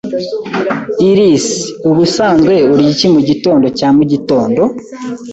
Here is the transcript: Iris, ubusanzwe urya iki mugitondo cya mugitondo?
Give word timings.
Iris, 1.09 1.47
ubusanzwe 1.89 2.53
urya 2.71 2.87
iki 2.95 3.07
mugitondo 3.13 3.67
cya 3.77 3.89
mugitondo? 3.97 4.61